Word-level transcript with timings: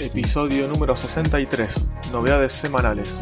Episodio 0.00 0.68
número 0.68 0.94
63, 0.94 2.12
novedades 2.12 2.52
semanales. 2.52 3.20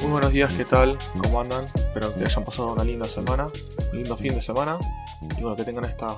Muy 0.00 0.12
buenos 0.12 0.32
días, 0.32 0.54
¿qué 0.54 0.64
tal? 0.64 0.96
¿Cómo 1.20 1.40
andan? 1.40 1.64
Espero 1.64 2.14
que 2.14 2.24
hayan 2.24 2.44
pasado 2.44 2.72
una 2.74 2.84
linda 2.84 3.06
semana, 3.06 3.48
un 3.90 3.96
lindo 3.98 4.16
fin 4.16 4.34
de 4.34 4.40
semana 4.40 4.78
y 5.36 5.42
bueno, 5.42 5.56
que 5.56 5.64
tengan 5.64 5.84
esta 5.84 6.16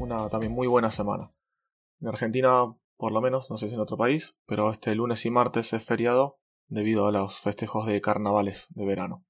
una 0.00 0.28
también 0.28 0.52
muy 0.52 0.66
buena 0.66 0.90
semana. 0.90 1.32
En 2.00 2.08
Argentina, 2.08 2.76
por 2.96 3.12
lo 3.12 3.20
menos, 3.20 3.50
no 3.50 3.56
sé 3.56 3.68
si 3.68 3.76
en 3.76 3.80
otro 3.80 3.96
país, 3.96 4.36
pero 4.46 4.68
este 4.70 4.92
lunes 4.96 5.24
y 5.24 5.30
martes 5.30 5.72
es 5.72 5.84
feriado 5.84 6.40
debido 6.66 7.06
a 7.06 7.12
los 7.12 7.38
festejos 7.38 7.86
de 7.86 8.00
carnavales 8.00 8.66
de 8.70 8.84
verano. 8.84 9.24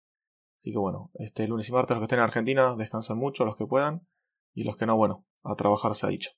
Así 0.59 0.73
que 0.73 0.78
bueno, 0.78 1.11
este 1.14 1.47
lunes 1.47 1.69
y 1.69 1.73
martes 1.73 1.95
los 1.95 2.00
que 2.00 2.05
estén 2.05 2.20
en 2.20 2.25
Argentina 2.25 2.75
descansen 2.75 3.19
mucho, 3.19 3.45
los 3.45 3.55
que 3.55 3.66
puedan, 3.66 4.09
y 4.55 4.64
los 4.64 4.78
que 4.78 4.87
no, 4.87 4.97
bueno, 4.97 5.27
a 5.45 5.55
trabajar 5.56 5.95
se 5.95 6.06
ha 6.06 6.09
dicho. 6.09 6.30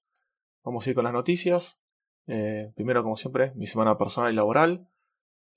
Vamos 0.64 0.84
a 0.84 0.90
ir 0.90 0.96
con 0.96 1.04
las 1.04 1.12
noticias. 1.12 1.80
Eh, 2.26 2.72
primero, 2.74 3.02
como 3.02 3.16
siempre, 3.16 3.52
mi 3.56 3.66
semana 3.66 3.98
personal 3.98 4.32
y 4.32 4.36
laboral. 4.36 4.88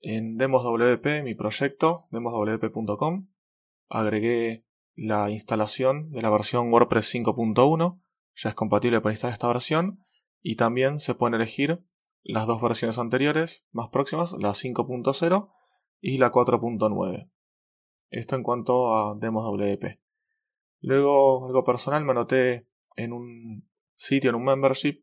En 0.00 0.36
DemosWP, 0.36 1.22
mi 1.22 1.34
proyecto, 1.34 2.06
demoswp.com, 2.10 3.28
agregué 3.88 4.66
la 4.94 5.30
instalación 5.30 6.10
de 6.10 6.20
la 6.20 6.30
versión 6.30 6.70
WordPress 6.70 7.14
5.1, 7.14 8.00
ya 8.34 8.48
es 8.50 8.54
compatible 8.54 9.00
para 9.00 9.12
instalar 9.12 9.32
esta 9.32 9.48
versión, 9.48 10.04
y 10.42 10.56
también 10.56 10.98
se 10.98 11.14
pueden 11.14 11.34
elegir 11.34 11.84
las 12.22 12.46
dos 12.46 12.60
versiones 12.60 12.98
anteriores, 12.98 13.66
más 13.72 13.88
próximas, 13.88 14.32
la 14.38 14.50
5.0 14.50 15.50
y 16.00 16.18
la 16.18 16.30
4.9. 16.30 17.30
Esto 18.10 18.36
en 18.36 18.42
cuanto 18.42 18.94
a 18.94 19.14
DemosWP. 19.14 20.00
Luego, 20.80 21.46
algo 21.46 21.64
personal, 21.64 22.04
me 22.04 22.12
anoté 22.12 22.68
en 22.96 23.12
un 23.12 23.68
sitio, 23.94 24.30
en 24.30 24.36
un 24.36 24.44
membership, 24.44 24.98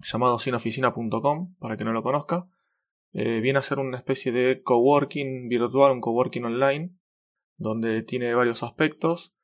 llamado 0.00 0.38
sinoficina.com, 0.38 1.54
para 1.58 1.76
que 1.76 1.84
no 1.84 1.92
lo 1.92 2.02
conozca, 2.02 2.48
eh, 3.12 3.40
viene 3.40 3.58
a 3.58 3.62
ser 3.62 3.78
una 3.78 3.96
especie 3.96 4.32
de 4.32 4.62
coworking 4.62 5.48
virtual, 5.48 5.92
un 5.92 6.00
coworking 6.00 6.44
online, 6.44 6.94
donde 7.56 8.02
tiene 8.02 8.34
varios 8.34 8.62
aspectos, 8.62 9.34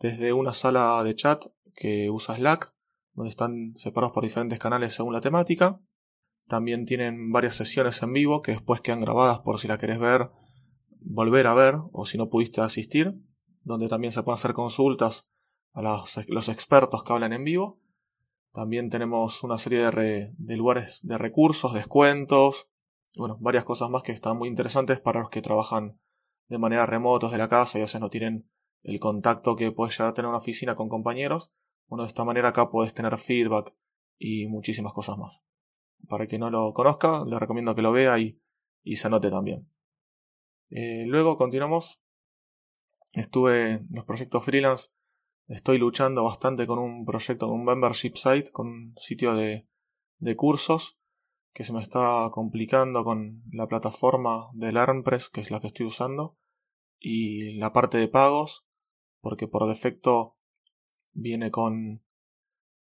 desde 0.00 0.32
una 0.32 0.52
sala 0.52 1.02
de 1.04 1.14
chat 1.14 1.44
que 1.74 2.10
usa 2.10 2.36
Slack, 2.36 2.74
donde 3.14 3.30
están 3.30 3.72
separados 3.76 4.12
por 4.12 4.24
diferentes 4.24 4.58
canales 4.58 4.94
según 4.94 5.12
la 5.12 5.20
temática. 5.20 5.80
También 6.48 6.84
tienen 6.86 7.30
varias 7.30 7.54
sesiones 7.54 8.02
en 8.02 8.12
vivo 8.12 8.42
que 8.42 8.52
después 8.52 8.80
quedan 8.80 9.00
grabadas 9.00 9.40
por 9.40 9.58
si 9.58 9.68
la 9.68 9.78
querés 9.78 10.00
ver, 10.00 10.30
volver 11.00 11.46
a 11.46 11.54
ver 11.54 11.76
o 11.92 12.04
si 12.04 12.18
no 12.18 12.28
pudiste 12.28 12.60
asistir, 12.60 13.14
donde 13.62 13.88
también 13.88 14.12
se 14.12 14.22
pueden 14.22 14.38
hacer 14.38 14.52
consultas 14.52 15.28
a 15.72 15.82
los, 15.82 16.48
expertos 16.48 17.04
que 17.04 17.12
hablan 17.12 17.32
en 17.32 17.44
vivo. 17.44 17.80
También 18.52 18.90
tenemos 18.90 19.42
una 19.42 19.58
serie 19.58 19.90
de, 19.90 20.32
de 20.36 20.56
lugares 20.56 21.00
de 21.02 21.18
recursos, 21.18 21.72
descuentos, 21.72 22.68
bueno, 23.16 23.36
varias 23.40 23.64
cosas 23.64 23.90
más 23.90 24.02
que 24.02 24.12
están 24.12 24.38
muy 24.38 24.48
interesantes 24.48 25.00
para 25.00 25.20
los 25.20 25.30
que 25.30 25.42
trabajan 25.42 25.98
de 26.48 26.58
manera 26.58 26.86
remota 26.86 27.28
de 27.28 27.38
la 27.38 27.48
casa 27.48 27.78
y 27.78 27.80
a 27.80 27.84
veces 27.84 28.00
no 28.00 28.10
tienen 28.10 28.48
el 28.82 28.98
contacto 29.00 29.56
que 29.56 29.72
puede 29.72 29.92
llegar 29.92 30.08
a 30.08 30.14
tener 30.14 30.28
una 30.28 30.38
oficina 30.38 30.74
con 30.74 30.88
compañeros. 30.88 31.52
Bueno, 31.88 32.04
de 32.04 32.08
esta 32.08 32.24
manera 32.24 32.48
acá 32.48 32.68
puedes 32.70 32.94
tener 32.94 33.16
feedback 33.18 33.74
y 34.18 34.46
muchísimas 34.48 34.92
cosas 34.92 35.18
más. 35.18 35.44
Para 36.08 36.26
quien 36.26 36.40
no 36.40 36.50
lo 36.50 36.72
conozca, 36.72 37.24
le 37.24 37.38
recomiendo 37.38 37.74
que 37.74 37.82
lo 37.82 37.92
vea 37.92 38.18
y, 38.18 38.40
y 38.82 38.96
se 38.96 39.08
anote 39.08 39.30
también. 39.30 39.68
Eh, 40.70 41.04
luego 41.06 41.36
continuamos. 41.36 42.02
Estuve 43.14 43.72
en 43.72 43.88
los 43.90 44.04
proyectos 44.04 44.44
freelance. 44.44 44.90
Estoy 45.48 45.78
luchando 45.78 46.24
bastante 46.24 46.66
con 46.66 46.78
un 46.78 47.04
proyecto, 47.04 47.48
con 47.48 47.60
un 47.60 47.64
membership 47.64 48.14
site, 48.14 48.50
con 48.52 48.68
un 48.68 48.94
sitio 48.96 49.34
de, 49.34 49.68
de 50.18 50.36
cursos 50.36 51.00
que 51.52 51.64
se 51.64 51.72
me 51.72 51.82
está 51.82 52.30
complicando 52.32 53.04
con 53.04 53.42
la 53.50 53.66
plataforma 53.66 54.48
del 54.54 54.76
ARMPress, 54.76 55.28
que 55.28 55.42
es 55.42 55.50
la 55.50 55.60
que 55.60 55.66
estoy 55.66 55.86
usando, 55.86 56.38
y 56.98 57.54
la 57.58 57.72
parte 57.72 57.98
de 57.98 58.08
pagos, 58.08 58.66
porque 59.20 59.48
por 59.48 59.68
defecto 59.68 60.36
viene 61.12 61.50
con 61.50 62.02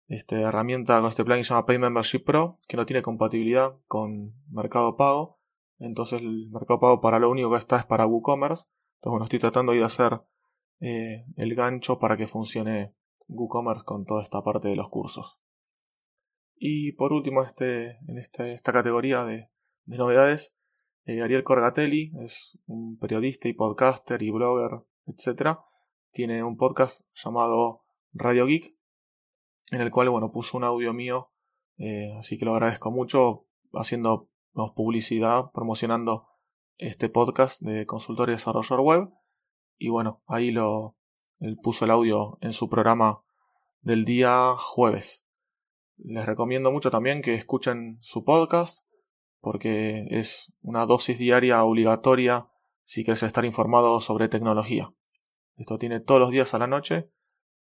esta 0.06 0.36
herramienta, 0.36 1.00
con 1.00 1.08
este 1.08 1.24
plugin 1.24 1.40
que 1.40 1.44
se 1.44 1.54
llama 1.54 1.66
Pay 1.66 1.78
Membership 1.78 2.20
Pro, 2.20 2.60
que 2.68 2.76
no 2.76 2.86
tiene 2.86 3.02
compatibilidad 3.02 3.76
con 3.86 4.34
Mercado 4.50 4.96
Pago. 4.96 5.40
Entonces 5.78 6.20
el 6.20 6.50
Mercado 6.50 6.78
Pago 6.78 7.00
para 7.00 7.18
lo 7.18 7.30
único 7.30 7.50
que 7.50 7.56
está 7.56 7.76
es 7.76 7.84
para 7.84 8.06
WooCommerce. 8.06 8.66
Entonces 8.96 9.10
bueno, 9.10 9.24
estoy 9.24 9.38
tratando 9.38 9.72
de 9.72 9.82
hacer 9.82 10.22
eh, 10.80 11.24
el 11.36 11.54
gancho 11.54 11.98
para 11.98 12.16
que 12.16 12.26
funcione 12.26 12.94
WooCommerce 13.28 13.84
con 13.84 14.04
toda 14.04 14.22
esta 14.22 14.42
parte 14.42 14.68
de 14.68 14.76
los 14.76 14.88
cursos. 14.88 15.40
Y 16.56 16.92
por 16.92 17.12
último, 17.12 17.42
este, 17.42 17.98
en 18.06 18.18
este, 18.18 18.52
esta 18.52 18.72
categoría 18.72 19.24
de, 19.24 19.50
novedades, 19.86 20.56
eh, 21.04 21.22
Ariel 21.22 21.44
Corgatelli 21.44 22.12
es 22.22 22.58
un 22.66 22.98
periodista 22.98 23.48
y 23.48 23.52
podcaster 23.52 24.22
y 24.22 24.30
blogger, 24.30 24.84
etc. 25.06 25.58
Tiene 26.10 26.42
un 26.42 26.56
podcast 26.56 27.02
llamado 27.14 27.84
Radio 28.12 28.46
Geek, 28.46 28.76
en 29.72 29.80
el 29.80 29.90
cual 29.90 30.08
bueno, 30.08 30.32
puso 30.32 30.56
un 30.56 30.64
audio 30.64 30.94
mío, 30.94 31.32
eh, 31.76 32.14
así 32.18 32.38
que 32.38 32.44
lo 32.44 32.52
agradezco 32.52 32.90
mucho, 32.90 33.46
haciendo 33.72 34.30
publicidad, 34.74 35.50
promocionando 35.52 36.28
este 36.78 37.08
podcast 37.08 37.60
de 37.60 37.86
consultor 37.86 38.28
y 38.28 38.32
desarrollador 38.32 38.80
web. 38.80 39.08
Y 39.76 39.88
bueno, 39.88 40.22
ahí 40.26 40.50
lo, 40.50 40.96
él 41.38 41.58
puso 41.62 41.84
el 41.84 41.90
audio 41.90 42.38
en 42.40 42.52
su 42.52 42.68
programa 42.68 43.22
del 43.80 44.04
día 44.04 44.54
jueves. 44.56 45.26
Les 45.96 46.26
recomiendo 46.26 46.72
mucho 46.72 46.90
también 46.90 47.22
que 47.22 47.34
escuchen 47.34 47.98
su 48.00 48.24
podcast 48.24 48.84
porque 49.40 50.06
es 50.10 50.54
una 50.62 50.86
dosis 50.86 51.18
diaria 51.18 51.62
obligatoria 51.64 52.48
si 52.82 53.04
quieres 53.04 53.22
estar 53.22 53.44
informado 53.44 54.00
sobre 54.00 54.28
tecnología. 54.28 54.94
Esto 55.56 55.78
tiene 55.78 56.00
todos 56.00 56.20
los 56.20 56.30
días 56.30 56.54
a 56.54 56.58
la 56.58 56.66
noche 56.66 57.10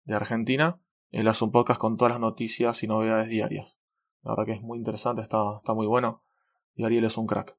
de 0.05 0.15
Argentina. 0.15 0.81
Él 1.11 1.27
hace 1.27 1.43
un 1.43 1.51
podcast 1.51 1.79
con 1.79 1.97
todas 1.97 2.13
las 2.13 2.21
noticias 2.21 2.81
y 2.83 2.87
novedades 2.87 3.27
diarias. 3.27 3.81
La 4.21 4.31
verdad 4.31 4.45
que 4.45 4.51
es 4.53 4.61
muy 4.61 4.77
interesante, 4.77 5.21
está, 5.21 5.55
está 5.55 5.73
muy 5.73 5.85
bueno. 5.85 6.23
Y 6.73 6.85
Ariel 6.85 7.03
es 7.03 7.17
un 7.17 7.27
crack. 7.27 7.57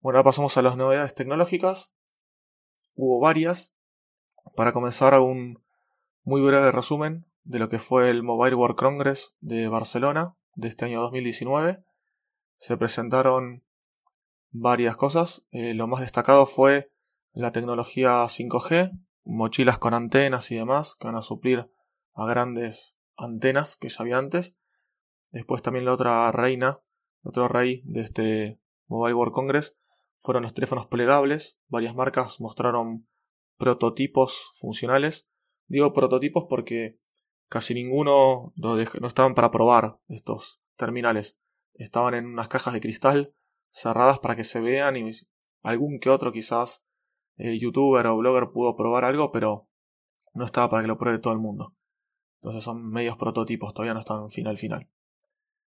Bueno, 0.00 0.18
ahora 0.18 0.28
pasamos 0.28 0.56
a 0.56 0.62
las 0.62 0.76
novedades 0.76 1.14
tecnológicas. 1.14 1.94
Hubo 2.94 3.20
varias. 3.20 3.74
Para 4.56 4.72
comenzar, 4.72 5.18
un 5.20 5.62
muy 6.22 6.42
breve 6.42 6.70
resumen 6.72 7.26
de 7.44 7.58
lo 7.58 7.68
que 7.68 7.78
fue 7.78 8.10
el 8.10 8.22
Mobile 8.22 8.54
World 8.54 8.76
Congress 8.76 9.34
de 9.40 9.68
Barcelona 9.68 10.36
de 10.54 10.68
este 10.68 10.84
año 10.84 11.00
2019. 11.00 11.82
Se 12.56 12.76
presentaron 12.76 13.64
varias 14.50 14.96
cosas. 14.96 15.46
Eh, 15.50 15.74
lo 15.74 15.86
más 15.86 16.00
destacado 16.00 16.46
fue 16.46 16.92
la 17.32 17.52
tecnología 17.52 18.22
5G, 18.28 18.90
mochilas 19.24 19.78
con 19.78 19.94
antenas 19.94 20.50
y 20.50 20.56
demás, 20.56 20.96
que 20.96 21.06
van 21.06 21.16
a 21.16 21.22
suplir 21.22 21.70
a 22.14 22.26
grandes 22.26 22.98
antenas 23.16 23.76
que 23.76 23.88
ya 23.88 23.96
había 24.00 24.18
antes. 24.18 24.56
Después 25.30 25.62
también 25.62 25.84
la 25.84 25.94
otra 25.94 26.30
reina, 26.32 26.80
otro 27.22 27.48
rey 27.48 27.82
de 27.84 28.00
este 28.00 28.60
Mobile 28.88 29.14
World 29.14 29.32
Congress 29.32 29.79
fueron 30.20 30.44
los 30.44 30.54
teléfonos 30.54 30.86
plegables. 30.86 31.60
Varias 31.66 31.96
marcas 31.96 32.40
mostraron 32.40 33.08
prototipos 33.56 34.52
funcionales. 34.54 35.28
Digo 35.66 35.92
prototipos 35.92 36.46
porque 36.48 37.00
Casi 37.50 37.74
ninguno 37.74 38.52
no 38.54 38.78
estaban 38.80 39.34
para 39.34 39.50
probar 39.50 39.98
estos 40.06 40.62
terminales. 40.76 41.36
Estaban 41.74 42.14
en 42.14 42.26
unas 42.26 42.46
cajas 42.46 42.72
de 42.72 42.80
cristal 42.80 43.34
cerradas 43.70 44.20
para 44.20 44.36
que 44.36 44.44
se 44.44 44.60
vean 44.60 44.96
y 44.96 45.10
algún 45.62 45.98
que 45.98 46.10
otro 46.10 46.30
quizás 46.30 46.86
eh, 47.38 47.58
youtuber 47.58 48.06
o 48.06 48.18
blogger 48.18 48.52
pudo 48.52 48.76
probar 48.76 49.04
algo, 49.04 49.32
pero 49.32 49.68
no 50.32 50.44
estaba 50.44 50.70
para 50.70 50.82
que 50.82 50.86
lo 50.86 50.96
pruebe 50.96 51.18
todo 51.18 51.32
el 51.32 51.40
mundo. 51.40 51.74
Entonces 52.36 52.62
son 52.62 52.88
medios 52.88 53.16
prototipos, 53.16 53.74
todavía 53.74 53.94
no 53.94 54.00
están 54.00 54.30
final 54.30 54.56
final. 54.56 54.88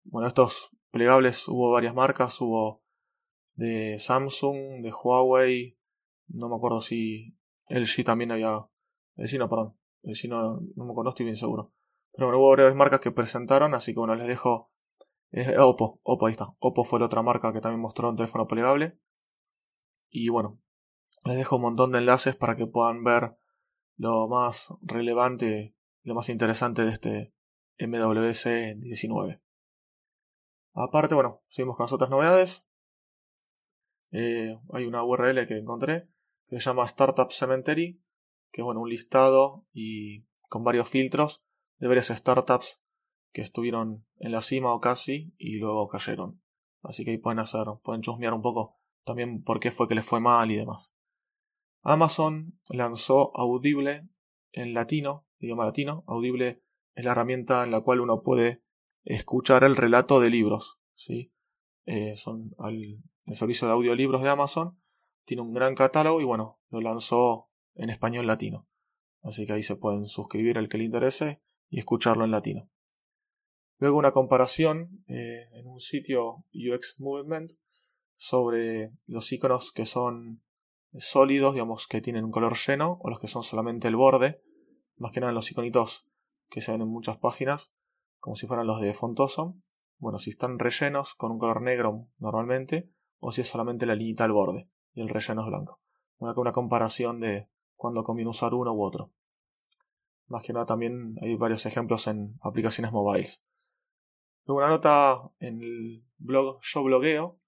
Bueno, 0.04 0.28
estos 0.28 0.70
plegables 0.90 1.46
hubo 1.46 1.72
varias 1.72 1.94
marcas, 1.94 2.40
hubo 2.40 2.82
de 3.56 3.98
Samsung, 3.98 4.82
de 4.82 4.92
Huawei, 4.92 5.78
no 6.28 6.48
me 6.48 6.56
acuerdo 6.56 6.80
si 6.80 7.36
LG 7.68 8.04
también 8.04 8.32
había, 8.32 8.68
LG 9.16 9.38
no, 9.38 9.48
perdón, 9.48 9.76
si 10.14 10.28
no, 10.28 10.60
no 10.76 10.84
me 10.84 10.94
conozco, 10.94 11.10
estoy 11.10 11.24
bien 11.24 11.36
seguro. 11.36 11.72
Pero 12.12 12.28
bueno, 12.28 12.38
hubo 12.40 12.52
breves 12.52 12.74
marcas 12.74 13.00
que 13.00 13.10
presentaron, 13.10 13.74
así 13.74 13.92
que 13.92 13.98
bueno, 13.98 14.14
les 14.14 14.26
dejo. 14.26 14.70
Oppo, 15.58 16.00
Oppo, 16.02 16.26
ahí 16.26 16.30
está. 16.30 16.54
Oppo 16.60 16.84
fue 16.84 16.98
la 16.98 17.06
otra 17.06 17.22
marca 17.22 17.52
que 17.52 17.60
también 17.60 17.80
mostró 17.80 18.08
un 18.08 18.16
teléfono 18.16 18.46
plegable. 18.46 18.98
Y 20.08 20.28
bueno, 20.28 20.58
les 21.24 21.36
dejo 21.36 21.56
un 21.56 21.62
montón 21.62 21.92
de 21.92 21.98
enlaces 21.98 22.36
para 22.36 22.56
que 22.56 22.66
puedan 22.66 23.04
ver 23.04 23.36
lo 23.96 24.28
más 24.28 24.72
relevante, 24.80 25.74
lo 26.04 26.14
más 26.14 26.28
interesante 26.28 26.84
de 26.84 26.90
este 26.90 27.34
MWC 27.78 28.78
19. 28.78 29.42
Aparte, 30.72 31.14
bueno, 31.14 31.42
seguimos 31.48 31.76
con 31.76 31.84
las 31.84 31.92
otras 31.92 32.10
novedades. 32.10 32.65
Eh, 34.18 34.58
hay 34.72 34.86
una 34.86 35.04
URL 35.04 35.46
que 35.46 35.58
encontré 35.58 36.08
que 36.46 36.58
se 36.58 36.64
llama 36.64 36.86
Startup 36.86 37.30
Cemetery, 37.30 38.00
que 38.50 38.62
es 38.62 38.64
bueno, 38.64 38.80
un 38.80 38.88
listado 38.88 39.66
y 39.74 40.24
con 40.48 40.64
varios 40.64 40.88
filtros 40.88 41.44
de 41.76 41.86
varias 41.86 42.06
startups 42.08 42.82
que 43.30 43.42
estuvieron 43.42 44.06
en 44.16 44.32
la 44.32 44.40
cima 44.40 44.72
o 44.72 44.80
casi 44.80 45.34
y 45.36 45.58
luego 45.58 45.86
cayeron. 45.88 46.40
Así 46.80 47.04
que 47.04 47.10
ahí 47.10 47.18
pueden 47.18 47.40
hacer, 47.40 47.66
pueden 47.82 48.00
chusmear 48.00 48.32
un 48.32 48.40
poco 48.40 48.78
también 49.04 49.42
por 49.42 49.60
qué 49.60 49.70
fue 49.70 49.86
que 49.86 49.94
les 49.94 50.06
fue 50.06 50.18
mal 50.18 50.50
y 50.50 50.56
demás. 50.56 50.96
Amazon 51.82 52.58
lanzó 52.70 53.38
Audible 53.38 54.08
en 54.52 54.72
latino, 54.72 55.26
idioma 55.40 55.66
latino. 55.66 56.04
Audible 56.06 56.62
es 56.94 57.04
la 57.04 57.10
herramienta 57.10 57.64
en 57.64 57.70
la 57.70 57.82
cual 57.82 58.00
uno 58.00 58.22
puede 58.22 58.62
escuchar 59.04 59.62
el 59.62 59.76
relato 59.76 60.20
de 60.20 60.30
libros. 60.30 60.80
¿sí? 60.94 61.34
Eh, 61.84 62.16
son 62.16 62.54
el 63.26 63.36
servicio 63.36 63.66
de 63.66 63.74
audiolibros 63.74 64.22
de 64.22 64.30
Amazon. 64.30 64.78
Tiene 65.24 65.42
un 65.42 65.52
gran 65.52 65.74
catálogo 65.74 66.20
y 66.20 66.24
bueno, 66.24 66.60
lo 66.70 66.80
lanzó 66.80 67.50
en 67.74 67.90
español 67.90 68.26
latino. 68.26 68.68
Así 69.22 69.46
que 69.46 69.54
ahí 69.54 69.62
se 69.62 69.76
pueden 69.76 70.06
suscribir 70.06 70.58
al 70.58 70.68
que 70.68 70.78
le 70.78 70.84
interese 70.84 71.42
y 71.68 71.78
escucharlo 71.78 72.24
en 72.24 72.30
latino. 72.30 72.70
Luego 73.78 73.98
una 73.98 74.12
comparación 74.12 75.04
eh, 75.08 75.48
en 75.52 75.66
un 75.66 75.80
sitio 75.80 76.44
UX 76.54 76.98
Movement 76.98 77.52
sobre 78.14 78.92
los 79.06 79.30
iconos 79.32 79.72
que 79.72 79.84
son 79.84 80.42
sólidos, 80.94 81.54
digamos, 81.54 81.86
que 81.86 82.00
tienen 82.00 82.24
un 82.24 82.30
color 82.30 82.56
lleno, 82.56 82.98
o 83.02 83.10
los 83.10 83.20
que 83.20 83.26
son 83.26 83.42
solamente 83.42 83.88
el 83.88 83.96
borde, 83.96 84.40
más 84.96 85.12
que 85.12 85.20
nada 85.20 85.32
los 85.32 85.50
iconitos 85.50 86.08
que 86.48 86.62
se 86.62 86.72
ven 86.72 86.82
en 86.82 86.88
muchas 86.88 87.18
páginas, 87.18 87.74
como 88.18 88.36
si 88.36 88.46
fueran 88.46 88.66
los 88.66 88.80
de 88.80 88.94
Fontoso. 88.94 89.56
Bueno, 89.98 90.18
si 90.18 90.30
están 90.30 90.58
rellenos 90.58 91.14
con 91.14 91.32
un 91.32 91.38
color 91.38 91.60
negro 91.60 92.08
normalmente, 92.18 92.90
o 93.18 93.32
si 93.32 93.40
es 93.40 93.48
solamente 93.48 93.86
la 93.86 93.94
línea 93.94 94.24
al 94.24 94.32
borde 94.32 94.68
y 94.94 95.00
el 95.00 95.08
relleno 95.08 95.42
es 95.42 95.46
blanco. 95.46 95.80
Una, 96.18 96.32
una 96.36 96.52
comparación 96.52 97.20
de 97.20 97.48
cuando 97.74 98.04
conviene 98.04 98.30
usar 98.30 98.54
uno 98.54 98.72
u 98.72 98.82
otro. 98.82 99.12
Más 100.28 100.42
que 100.42 100.52
nada 100.52 100.66
también 100.66 101.16
hay 101.22 101.36
varios 101.36 101.66
ejemplos 101.66 102.06
en 102.06 102.38
aplicaciones 102.42 102.92
mobiles. 102.92 103.44
Luego 104.44 104.58
una 104.58 104.68
nota 104.68 105.30
en 105.38 105.62
el 105.62 106.04
blog 106.18 106.60
Yo 106.62 106.82
Blogueo 106.82 107.38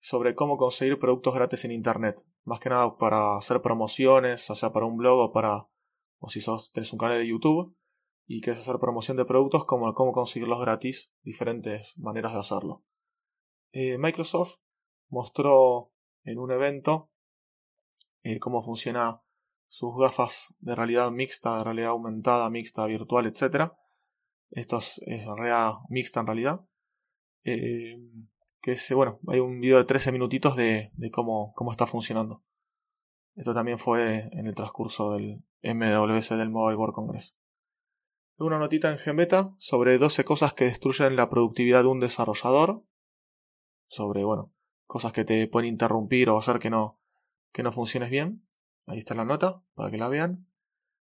sobre 0.00 0.34
cómo 0.34 0.56
conseguir 0.56 0.98
productos 0.98 1.34
gratis 1.34 1.64
en 1.64 1.72
Internet. 1.72 2.26
Más 2.44 2.58
que 2.58 2.70
nada 2.70 2.96
para 2.96 3.36
hacer 3.36 3.62
promociones, 3.62 4.50
o 4.50 4.54
sea, 4.54 4.72
para 4.72 4.86
un 4.86 4.96
blog 4.96 5.18
o 5.18 5.32
para... 5.32 5.68
o 6.18 6.28
si 6.28 6.40
sos, 6.40 6.72
tenés 6.72 6.92
un 6.92 6.98
canal 6.98 7.18
de 7.18 7.28
YouTube 7.28 7.76
y 8.26 8.40
quieres 8.40 8.60
hacer 8.60 8.78
promoción 8.78 9.16
de 9.16 9.24
productos, 9.24 9.64
como 9.64 9.92
cómo 9.94 10.12
conseguirlos 10.12 10.60
gratis, 10.60 11.12
diferentes 11.22 11.96
maneras 11.98 12.32
de 12.32 12.40
hacerlo. 12.40 12.82
Eh, 13.72 13.98
Microsoft 13.98 14.58
mostró 15.12 15.92
en 16.24 16.38
un 16.38 16.50
evento 16.50 17.10
eh, 18.22 18.38
cómo 18.38 18.62
funciona 18.62 19.22
sus 19.68 19.96
gafas 19.98 20.54
de 20.60 20.74
realidad 20.74 21.10
mixta, 21.10 21.58
de 21.58 21.64
realidad 21.64 21.90
aumentada, 21.90 22.48
mixta, 22.50 22.86
virtual, 22.86 23.26
etc. 23.26 23.72
Esto 24.50 24.78
es, 24.78 25.00
realidad 25.06 25.74
mixta 25.90 26.20
en 26.20 26.26
realidad. 26.26 26.60
Eh, 27.44 27.98
que 28.62 28.72
es, 28.72 28.92
bueno, 28.94 29.20
hay 29.28 29.40
un 29.40 29.60
video 29.60 29.78
de 29.78 29.84
13 29.84 30.12
minutitos 30.12 30.56
de, 30.56 30.92
cómo, 31.12 31.52
cómo 31.54 31.72
está 31.72 31.86
funcionando. 31.86 32.42
Esto 33.34 33.52
también 33.54 33.78
fue 33.78 34.28
en 34.32 34.46
el 34.46 34.54
transcurso 34.54 35.12
del 35.12 35.44
MWC 35.62 36.36
del 36.36 36.50
Mobile 36.50 36.76
World 36.76 36.94
Congress. 36.94 37.38
Una 38.38 38.58
notita 38.58 38.90
en 38.90 38.98
Gembeta 38.98 39.54
sobre 39.58 39.98
12 39.98 40.24
cosas 40.24 40.54
que 40.54 40.64
destruyen 40.64 41.16
la 41.16 41.28
productividad 41.28 41.82
de 41.82 41.88
un 41.88 42.00
desarrollador. 42.00 42.84
Sobre, 43.86 44.24
bueno, 44.24 44.52
cosas 44.92 45.14
que 45.14 45.24
te 45.24 45.48
pueden 45.48 45.70
interrumpir 45.70 46.28
o 46.28 46.36
hacer 46.36 46.58
que 46.58 46.68
no, 46.68 47.00
que 47.50 47.62
no 47.62 47.72
funciones 47.72 48.10
bien. 48.10 48.46
Ahí 48.84 48.98
está 48.98 49.14
la 49.14 49.24
nota, 49.24 49.62
para 49.74 49.90
que 49.90 49.96
la 49.96 50.08
vean. 50.08 50.46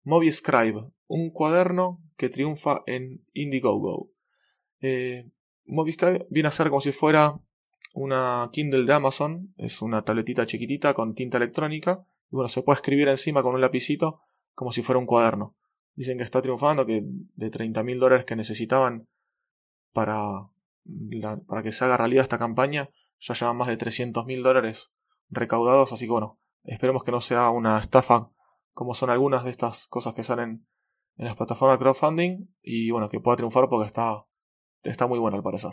MobiScribe, 0.04 0.90
un 1.06 1.30
cuaderno 1.30 2.02
que 2.16 2.30
triunfa 2.30 2.82
en 2.86 3.26
Indiegogo. 3.34 4.10
Eh, 4.80 5.28
viene 6.30 6.48
a 6.48 6.50
ser 6.50 6.70
como 6.70 6.80
si 6.80 6.92
fuera 6.92 7.38
una 7.92 8.48
Kindle 8.54 8.86
de 8.86 8.94
Amazon, 8.94 9.52
es 9.58 9.82
una 9.82 10.02
tabletita 10.02 10.46
chiquitita 10.46 10.94
con 10.94 11.14
tinta 11.14 11.36
electrónica, 11.36 12.06
y 12.30 12.36
bueno, 12.36 12.48
se 12.48 12.62
puede 12.62 12.76
escribir 12.76 13.08
encima 13.08 13.42
con 13.42 13.54
un 13.54 13.60
lapicito 13.60 14.22
como 14.54 14.72
si 14.72 14.80
fuera 14.80 14.98
un 14.98 15.04
cuaderno. 15.04 15.56
Dicen 15.94 16.16
que 16.16 16.24
está 16.24 16.40
triunfando, 16.40 16.86
que 16.86 17.02
de 17.04 17.50
30.000 17.50 17.98
dólares 17.98 18.24
que 18.24 18.34
necesitaban 18.34 19.08
para, 19.92 20.48
para 21.46 21.62
que 21.62 21.70
se 21.70 21.84
haga 21.84 21.98
realidad 21.98 22.22
esta 22.22 22.38
campaña, 22.38 22.88
ya 23.18 23.34
llevan 23.34 23.56
más 23.56 23.68
de 23.68 23.78
300.000 23.78 24.42
dólares 24.42 24.92
recaudados, 25.28 25.92
así 25.92 26.06
que 26.06 26.12
bueno, 26.12 26.40
esperemos 26.64 27.02
que 27.02 27.12
no 27.12 27.20
sea 27.20 27.50
una 27.50 27.78
estafa 27.78 28.30
como 28.74 28.94
son 28.94 29.10
algunas 29.10 29.44
de 29.44 29.50
estas 29.50 29.86
cosas 29.88 30.14
que 30.14 30.24
salen 30.24 30.66
en 31.16 31.24
las 31.24 31.36
plataformas 31.36 31.78
de 31.78 31.82
crowdfunding 31.82 32.48
y 32.60 32.90
bueno, 32.90 33.08
que 33.08 33.20
pueda 33.20 33.36
triunfar 33.36 33.68
porque 33.68 33.86
está, 33.86 34.26
está 34.82 35.06
muy 35.06 35.18
bueno 35.18 35.36
al 35.36 35.42
parecer. 35.42 35.72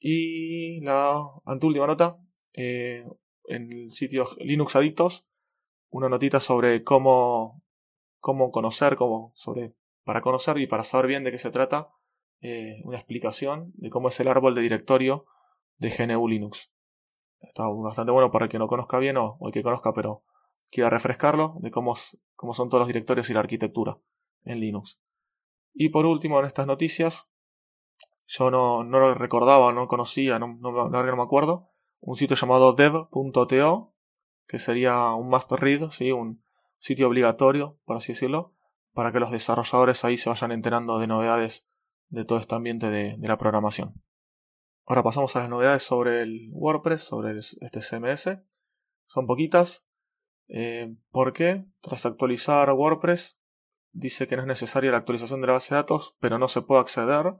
Y 0.00 0.80
la 0.82 1.24
anteúltima 1.44 1.86
nota, 1.86 2.20
eh, 2.52 3.04
en 3.44 3.72
el 3.72 3.90
sitio 3.90 4.26
Linux 4.38 4.76
Adictos, 4.76 5.28
una 5.90 6.08
notita 6.08 6.40
sobre 6.40 6.82
cómo, 6.82 7.62
cómo 8.18 8.50
conocer, 8.50 8.96
cómo, 8.96 9.32
sobre, 9.34 9.74
para 10.04 10.20
conocer 10.20 10.58
y 10.58 10.66
para 10.66 10.84
saber 10.84 11.06
bien 11.06 11.24
de 11.24 11.30
qué 11.30 11.38
se 11.38 11.50
trata, 11.50 11.90
eh, 12.40 12.80
una 12.84 12.98
explicación 12.98 13.72
de 13.76 13.90
cómo 13.90 14.08
es 14.08 14.20
el 14.20 14.28
árbol 14.28 14.54
de 14.54 14.62
directorio 14.62 15.26
de 15.78 15.90
GNU 15.90 16.28
Linux. 16.28 16.72
Está 17.40 17.68
bastante 17.68 18.12
bueno 18.12 18.30
para 18.30 18.46
el 18.46 18.50
que 18.50 18.58
no 18.58 18.66
conozca 18.66 18.98
bien 18.98 19.16
o, 19.16 19.38
el 19.42 19.52
que 19.52 19.62
conozca 19.62 19.92
pero 19.92 20.24
quiera 20.70 20.90
refrescarlo 20.90 21.56
de 21.60 21.70
cómo, 21.70 21.94
cómo 22.34 22.54
son 22.54 22.68
todos 22.68 22.80
los 22.80 22.88
directorios 22.88 23.30
y 23.30 23.34
la 23.34 23.40
arquitectura 23.40 23.98
en 24.44 24.60
Linux. 24.60 25.00
Y 25.72 25.90
por 25.90 26.06
último, 26.06 26.38
en 26.40 26.46
estas 26.46 26.66
noticias, 26.66 27.30
yo 28.26 28.50
no, 28.50 28.84
no 28.84 28.98
lo 28.98 29.14
recordaba, 29.14 29.72
no 29.72 29.86
conocía, 29.86 30.38
no, 30.38 30.58
no, 30.60 30.88
me 30.90 31.22
acuerdo, 31.22 31.70
un 32.00 32.16
sitio 32.16 32.36
llamado 32.36 32.72
dev.to, 32.72 33.94
que 34.46 34.58
sería 34.58 35.12
un 35.12 35.28
master 35.28 35.60
read, 35.60 35.90
¿sí? 35.90 36.10
un 36.10 36.42
sitio 36.78 37.08
obligatorio, 37.08 37.78
por 37.84 37.96
así 37.96 38.12
decirlo, 38.12 38.54
para 38.92 39.12
que 39.12 39.20
los 39.20 39.30
desarrolladores 39.30 40.04
ahí 40.04 40.16
se 40.16 40.30
vayan 40.30 40.52
enterando 40.52 40.98
de 40.98 41.06
novedades 41.06 41.68
de 42.08 42.24
todo 42.24 42.38
este 42.38 42.54
ambiente 42.54 42.90
de 42.90 43.16
la 43.20 43.38
programación. 43.38 44.02
Ahora 44.88 45.02
pasamos 45.02 45.36
a 45.36 45.40
las 45.40 45.50
novedades 45.50 45.82
sobre 45.82 46.22
el 46.22 46.48
WordPress, 46.50 47.02
sobre 47.02 47.36
este 47.36 47.80
CMS. 47.80 48.38
Son 49.04 49.26
poquitas. 49.26 49.86
Eh, 50.48 50.96
¿Por 51.10 51.34
qué? 51.34 51.66
Tras 51.82 52.06
actualizar 52.06 52.72
WordPress, 52.72 53.38
dice 53.92 54.26
que 54.26 54.36
no 54.36 54.42
es 54.42 54.48
necesaria 54.48 54.90
la 54.90 54.96
actualización 54.96 55.42
de 55.42 55.48
la 55.48 55.52
base 55.52 55.74
de 55.74 55.80
datos, 55.80 56.16
pero 56.20 56.38
no 56.38 56.48
se 56.48 56.62
puede 56.62 56.80
acceder. 56.80 57.34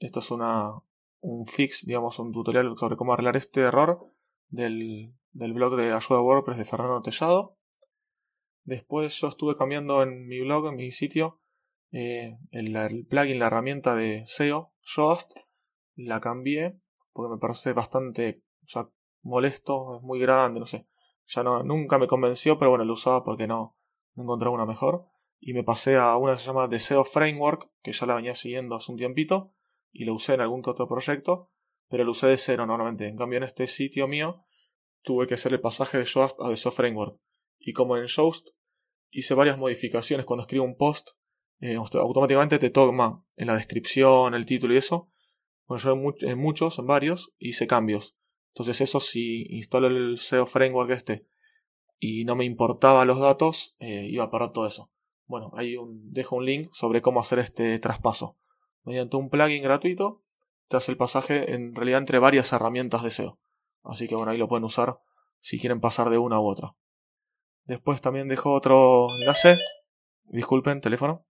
Esto 0.00 0.18
es 0.18 0.32
una, 0.32 0.82
un 1.20 1.46
fix, 1.46 1.86
digamos, 1.86 2.18
un 2.18 2.32
tutorial 2.32 2.76
sobre 2.76 2.96
cómo 2.96 3.12
arreglar 3.12 3.36
este 3.36 3.60
error 3.60 4.12
del, 4.48 5.14
del 5.30 5.52
blog 5.52 5.76
de 5.76 5.92
ayuda 5.92 6.18
a 6.18 6.22
WordPress 6.22 6.58
de 6.58 6.64
Fernando 6.64 7.02
Tellado. 7.02 7.56
Después 8.64 9.14
yo 9.20 9.28
estuve 9.28 9.54
cambiando 9.54 10.02
en 10.02 10.26
mi 10.26 10.40
blog, 10.40 10.66
en 10.66 10.74
mi 10.74 10.90
sitio, 10.90 11.40
eh, 11.92 12.36
el, 12.50 12.74
el, 12.74 13.06
plugin, 13.06 13.38
la 13.38 13.46
herramienta 13.46 13.94
de 13.94 14.22
SEO, 14.26 14.72
Yoast, 14.82 15.34
la 16.06 16.20
cambié 16.20 16.80
porque 17.12 17.32
me 17.32 17.38
parece 17.38 17.72
bastante 17.72 18.42
molesto, 19.22 19.96
es 19.96 20.02
muy 20.02 20.18
grande, 20.20 20.60
no 20.60 20.66
sé. 20.66 20.86
Ya 21.26 21.42
no, 21.42 21.62
nunca 21.62 21.98
me 21.98 22.06
convenció, 22.06 22.58
pero 22.58 22.70
bueno, 22.70 22.84
lo 22.84 22.94
usaba 22.94 23.24
porque 23.24 23.46
no, 23.46 23.76
no 24.14 24.22
encontraba 24.24 24.54
una 24.54 24.66
mejor. 24.66 25.06
Y 25.38 25.54
me 25.54 25.64
pasé 25.64 25.96
a 25.96 26.16
una 26.16 26.34
que 26.34 26.40
se 26.40 26.46
llama 26.46 26.68
Deseo 26.68 27.04
Framework, 27.04 27.70
que 27.82 27.92
ya 27.92 28.06
la 28.06 28.14
venía 28.14 28.34
siguiendo 28.34 28.76
hace 28.76 28.92
un 28.92 28.98
tiempito, 28.98 29.52
y 29.92 30.04
lo 30.04 30.14
usé 30.14 30.34
en 30.34 30.40
algún 30.40 30.62
que 30.62 30.70
otro 30.70 30.86
proyecto, 30.88 31.50
pero 31.88 32.04
lo 32.04 32.10
usé 32.10 32.26
de 32.28 32.36
cero 32.36 32.66
normalmente. 32.66 33.08
En 33.08 33.16
cambio, 33.16 33.38
en 33.38 33.44
este 33.44 33.66
sitio 33.66 34.06
mío, 34.06 34.44
tuve 35.02 35.26
que 35.26 35.34
hacer 35.34 35.52
el 35.52 35.60
pasaje 35.60 35.98
de 35.98 36.04
Yoast 36.04 36.40
a 36.40 36.48
Deseo 36.48 36.72
Framework. 36.72 37.18
Y 37.58 37.72
como 37.72 37.96
en 37.96 38.06
Yoast 38.06 38.50
hice 39.10 39.34
varias 39.34 39.58
modificaciones 39.58 40.26
cuando 40.26 40.42
escribo 40.42 40.64
un 40.64 40.76
post, 40.76 41.10
eh, 41.60 41.76
automáticamente 41.76 42.58
te 42.58 42.70
toma 42.70 43.24
en 43.36 43.48
la 43.48 43.54
descripción, 43.54 44.34
el 44.34 44.46
título 44.46 44.74
y 44.74 44.78
eso, 44.78 45.10
bueno, 45.70 45.84
yo 45.84 46.26
en, 46.26 46.36
muchos, 46.36 46.80
en 46.80 46.86
varios, 46.88 47.32
hice 47.38 47.68
cambios. 47.68 48.16
Entonces 48.48 48.80
eso 48.80 48.98
si 48.98 49.46
instalo 49.50 49.86
el 49.86 50.18
SEO 50.18 50.44
framework 50.44 50.90
este 50.90 51.28
y 52.00 52.24
no 52.24 52.34
me 52.34 52.44
importaba 52.44 53.04
los 53.04 53.20
datos, 53.20 53.76
eh, 53.78 54.08
iba 54.10 54.24
a 54.24 54.30
parar 54.32 54.50
todo 54.50 54.66
eso. 54.66 54.90
Bueno, 55.26 55.52
ahí 55.54 55.76
un, 55.76 56.12
dejo 56.12 56.34
un 56.34 56.44
link 56.44 56.72
sobre 56.72 57.02
cómo 57.02 57.20
hacer 57.20 57.38
este 57.38 57.78
traspaso. 57.78 58.36
Mediante 58.82 59.16
un 59.16 59.30
plugin 59.30 59.62
gratuito, 59.62 60.24
te 60.66 60.76
hace 60.76 60.90
el 60.90 60.98
pasaje 60.98 61.54
en 61.54 61.72
realidad 61.72 62.00
entre 62.00 62.18
varias 62.18 62.52
herramientas 62.52 63.04
de 63.04 63.12
SEO. 63.12 63.38
Así 63.84 64.08
que 64.08 64.16
bueno, 64.16 64.32
ahí 64.32 64.38
lo 64.38 64.48
pueden 64.48 64.64
usar 64.64 64.98
si 65.38 65.60
quieren 65.60 65.80
pasar 65.80 66.10
de 66.10 66.18
una 66.18 66.40
u 66.40 66.48
otra. 66.48 66.74
Después 67.62 68.00
también 68.00 68.26
dejo 68.26 68.54
otro 68.54 69.06
enlace. 69.20 69.56
Disculpen, 70.24 70.80
teléfono. 70.80 71.24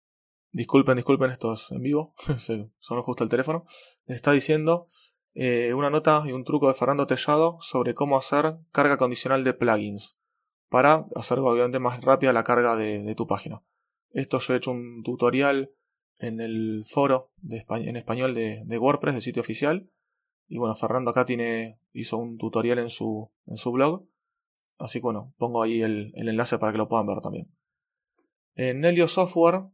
Disculpen, 0.53 0.97
disculpen, 0.97 1.31
esto 1.31 1.53
es 1.53 1.71
en 1.71 1.83
vivo. 1.83 2.13
Sonó 2.79 3.03
justo 3.03 3.23
el 3.23 3.31
teléfono. 3.31 3.65
Está 4.07 4.33
diciendo 4.33 4.89
eh, 5.35 5.73
una 5.75 5.91
nota 5.91 6.23
y 6.27 6.33
un 6.33 6.45
truco 6.45 6.67
de 6.67 6.75
Fernando 6.75 7.07
Tellado 7.07 7.59
sobre 7.61 7.95
cómo 7.95 8.17
hacer 8.17 8.57
carga 8.73 8.97
condicional 8.97 9.45
de 9.45 9.55
plugins 9.55 10.19
para 10.69 11.07
hacer 11.15 11.39
obviamente 11.39 11.79
más 11.79 12.01
rápida 12.01 12.33
la 12.33 12.43
carga 12.43 12.75
de, 12.77 13.15
tu 13.17 13.27
página. 13.29 13.63
Esto 14.13 14.39
yo 14.39 14.55
he 14.55 14.57
hecho 14.57 14.73
un 14.73 15.03
tutorial 15.05 15.73
en 16.19 16.41
el 16.41 16.85
foro 16.85 17.31
en 17.49 17.97
español 17.97 18.35
de, 18.35 18.79
WordPress 18.79 19.15
del 19.15 19.23
sitio 19.23 19.41
oficial. 19.41 19.89
Y 20.49 20.59
bueno, 20.59 20.75
Fernando 20.75 21.13
acá 21.13 21.25
tiene, 21.25 21.79
hizo 21.93 22.17
un 22.17 22.39
tutorial 22.39 22.81
en 22.81 22.91
su, 22.91 23.31
en 23.47 23.57
su 23.57 23.71
blog. 23.71 24.05
Así 24.79 24.99
que 24.99 25.05
bueno, 25.05 25.33
pongo 25.39 25.63
ahí 25.63 25.81
el, 25.83 26.13
el 26.17 26.29
enlace 26.29 26.59
para 26.59 26.73
que 26.73 26.79
lo 26.79 26.89
puedan 26.89 27.07
ver 27.07 27.21
también. 27.21 27.53
En 28.57 28.85
Helio 28.85 29.07
Software 29.07 29.67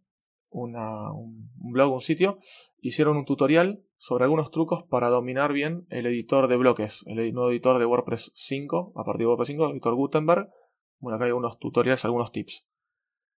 un 0.64 1.50
blog, 1.72 1.92
un 1.92 2.00
sitio, 2.00 2.38
hicieron 2.80 3.16
un 3.16 3.25
tutorial 3.25 3.82
sobre 3.96 4.25
algunos 4.25 4.50
trucos 4.50 4.84
para 4.84 5.08
dominar 5.08 5.52
bien 5.52 5.86
el 5.90 6.06
editor 6.06 6.48
de 6.48 6.56
bloques, 6.56 7.04
el 7.06 7.32
nuevo 7.32 7.50
editor 7.50 7.78
de 7.78 7.86
WordPress 7.86 8.32
5, 8.34 8.92
a 8.96 9.04
partir 9.04 9.20
de 9.20 9.26
WordPress 9.26 9.48
5, 9.48 9.70
editor 9.70 9.94
Gutenberg. 9.94 10.50
Bueno, 10.98 11.16
acá 11.16 11.25
hay 11.25 11.30
algunos 11.30 11.58
tutoriales, 11.58 12.04
algunos 12.04 12.32
tips. 12.32 12.66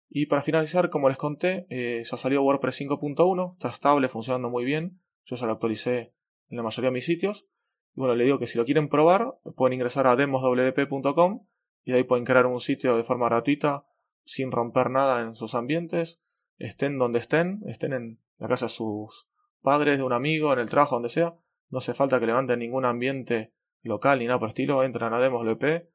Y 0.09 0.27
para 0.27 0.41
finalizar, 0.41 0.89
como 0.89 1.09
les 1.09 1.17
conté, 1.17 1.67
eh, 1.69 2.03
ya 2.03 2.17
salió 2.17 2.43
WordPress 2.43 2.81
5.1, 2.81 3.53
está 3.53 3.69
estable, 3.69 4.07
funcionando 4.07 4.49
muy 4.49 4.63
bien. 4.63 5.01
Yo 5.25 5.35
ya 5.35 5.45
lo 5.45 5.53
actualicé 5.53 6.13
en 6.49 6.57
la 6.57 6.63
mayoría 6.63 6.89
de 6.89 6.93
mis 6.93 7.05
sitios. 7.05 7.49
Y 7.95 7.99
bueno, 7.99 8.15
le 8.15 8.23
digo 8.23 8.39
que 8.39 8.47
si 8.47 8.57
lo 8.57 8.65
quieren 8.65 8.89
probar, 8.89 9.39
pueden 9.55 9.73
ingresar 9.73 10.07
a 10.07 10.15
demoswp.com 10.15 11.45
y 11.83 11.93
ahí 11.93 12.03
pueden 12.03 12.25
crear 12.25 12.45
un 12.45 12.59
sitio 12.59 12.95
de 12.95 13.03
forma 13.03 13.27
gratuita 13.27 13.85
sin 14.23 14.51
romper 14.51 14.89
nada 14.89 15.21
en 15.21 15.35
sus 15.35 15.55
ambientes 15.55 16.21
estén 16.57 16.97
donde 16.97 17.19
estén, 17.19 17.61
estén 17.65 17.93
en 17.93 18.19
la 18.37 18.47
casa 18.47 18.65
de 18.65 18.69
sus 18.69 19.29
padres, 19.61 19.97
de 19.97 20.03
un 20.03 20.13
amigo, 20.13 20.53
en 20.53 20.59
el 20.59 20.69
trabajo, 20.69 20.95
donde 20.95 21.09
sea, 21.09 21.35
no 21.69 21.79
hace 21.79 21.93
falta 21.93 22.19
que 22.19 22.25
levanten 22.25 22.59
ningún 22.59 22.85
ambiente 22.85 23.53
local 23.81 24.19
ni 24.19 24.25
nada 24.25 24.39
por 24.39 24.49
estilo, 24.49 24.83
entran 24.83 25.13
a 25.13 25.19
Demos.lp, 25.19 25.89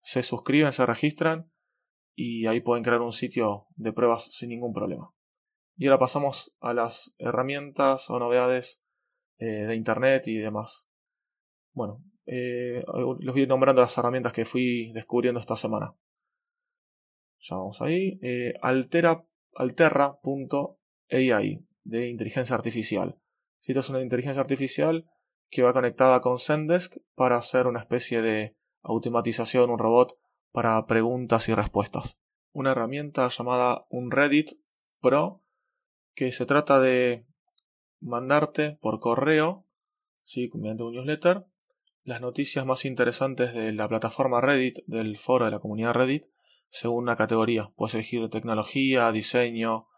se 0.00 0.22
suscriben, 0.22 0.72
se 0.72 0.86
registran 0.86 1.50
y 2.14 2.46
ahí 2.46 2.60
pueden 2.60 2.84
crear 2.84 3.00
un 3.00 3.12
sitio 3.12 3.66
de 3.76 3.92
pruebas 3.92 4.32
sin 4.32 4.50
ningún 4.50 4.72
problema. 4.72 5.14
Y 5.76 5.86
ahora 5.86 5.98
pasamos 5.98 6.56
a 6.60 6.74
las 6.74 7.14
herramientas 7.18 8.10
o 8.10 8.18
novedades 8.18 8.84
eh, 9.38 9.66
de 9.66 9.74
Internet 9.74 10.26
y 10.26 10.36
demás. 10.36 10.90
Bueno, 11.72 12.04
eh, 12.26 12.84
les 13.20 13.34
voy 13.34 13.46
nombrando 13.46 13.80
las 13.80 13.96
herramientas 13.96 14.32
que 14.32 14.44
fui 14.44 14.92
descubriendo 14.92 15.40
esta 15.40 15.56
semana. 15.56 15.94
Ya 17.40 17.56
vamos 17.56 17.80
ahí. 17.80 18.18
Eh, 18.22 18.54
Altera 18.60 19.24
alterra.ai 19.54 21.40
de 21.84 22.08
inteligencia 22.08 22.54
artificial. 22.54 23.18
Si 23.58 23.72
es 23.72 23.90
una 23.90 24.00
inteligencia 24.00 24.40
artificial 24.40 25.06
que 25.50 25.62
va 25.62 25.72
conectada 25.72 26.20
con 26.20 26.38
Zendesk 26.38 26.96
para 27.14 27.36
hacer 27.36 27.66
una 27.66 27.80
especie 27.80 28.22
de 28.22 28.56
automatización, 28.82 29.70
un 29.70 29.78
robot 29.78 30.18
para 30.50 30.86
preguntas 30.86 31.48
y 31.48 31.54
respuestas. 31.54 32.18
Una 32.52 32.72
herramienta 32.72 33.28
llamada 33.28 33.86
un 33.88 34.10
Reddit 34.10 34.52
Pro 35.00 35.42
que 36.14 36.32
se 36.32 36.46
trata 36.46 36.80
de 36.80 37.24
mandarte 38.00 38.78
por 38.80 39.00
correo, 39.00 39.66
¿sí? 40.24 40.50
mediante 40.54 40.82
un 40.82 40.94
newsletter, 40.94 41.46
las 42.04 42.20
noticias 42.20 42.66
más 42.66 42.84
interesantes 42.84 43.54
de 43.54 43.72
la 43.72 43.88
plataforma 43.88 44.40
Reddit, 44.40 44.78
del 44.86 45.16
foro 45.16 45.44
de 45.44 45.52
la 45.52 45.60
comunidad 45.60 45.92
Reddit, 45.92 46.24
según 46.72 47.04
una 47.04 47.16
categoría. 47.16 47.70
Puedes 47.76 47.94
elegir 47.94 48.28
tecnología, 48.30 49.12
diseño, 49.12 49.88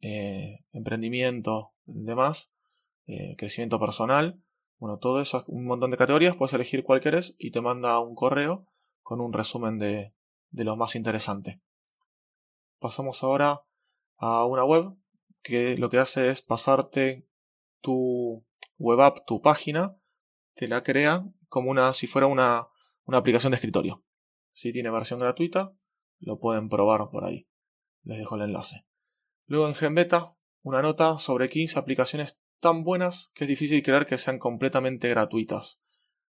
eh, 0.00 0.64
emprendimiento, 0.72 1.74
demás, 1.84 2.50
eh, 3.06 3.36
crecimiento 3.36 3.78
personal. 3.78 4.40
Bueno, 4.78 4.98
todo 4.98 5.20
eso, 5.20 5.44
un 5.46 5.66
montón 5.66 5.90
de 5.90 5.98
categorías, 5.98 6.34
puedes 6.34 6.54
elegir 6.54 6.84
cuál 6.84 7.00
querés 7.00 7.34
y 7.38 7.50
te 7.50 7.60
manda 7.60 8.00
un 8.00 8.14
correo 8.14 8.66
con 9.02 9.20
un 9.20 9.34
resumen 9.34 9.78
de, 9.78 10.14
de 10.50 10.64
lo 10.64 10.74
más 10.76 10.96
interesante. 10.96 11.60
Pasamos 12.78 13.22
ahora 13.22 13.62
a 14.16 14.46
una 14.46 14.64
web 14.64 14.96
que 15.42 15.76
lo 15.76 15.90
que 15.90 15.98
hace 15.98 16.30
es 16.30 16.40
pasarte 16.40 17.28
tu 17.82 18.42
web 18.78 19.02
app, 19.02 19.18
tu 19.26 19.42
página, 19.42 19.98
te 20.54 20.66
la 20.66 20.82
crea 20.82 21.26
como 21.50 21.70
una, 21.70 21.92
si 21.92 22.06
fuera 22.06 22.26
una, 22.26 22.68
una 23.04 23.18
aplicación 23.18 23.50
de 23.50 23.56
escritorio. 23.56 24.02
Si 24.52 24.72
tiene 24.72 24.90
versión 24.90 25.18
gratuita, 25.18 25.74
lo 26.20 26.38
pueden 26.38 26.68
probar 26.68 27.08
por 27.10 27.24
ahí. 27.24 27.46
Les 28.02 28.18
dejo 28.18 28.36
el 28.36 28.42
enlace. 28.42 28.86
Luego 29.46 29.68
en 29.68 29.74
GenBeta, 29.74 30.36
una 30.62 30.82
nota 30.82 31.18
sobre 31.18 31.48
15 31.48 31.78
aplicaciones 31.78 32.38
tan 32.60 32.84
buenas 32.84 33.30
que 33.34 33.44
es 33.44 33.48
difícil 33.48 33.82
creer 33.82 34.06
que 34.06 34.18
sean 34.18 34.38
completamente 34.38 35.08
gratuitas. 35.08 35.80